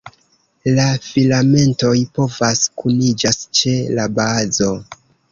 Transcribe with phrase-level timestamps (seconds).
[0.77, 4.71] La filamentoj povas kuniĝas ĉe la bazo.